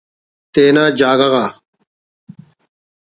تینا 0.53 0.85
جاگہ 0.99 1.27
غا 1.33 1.45